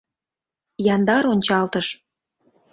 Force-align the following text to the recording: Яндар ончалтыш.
Яндар 0.93 1.23
ончалтыш. 1.33 1.87